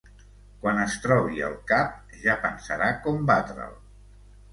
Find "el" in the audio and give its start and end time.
1.49-1.57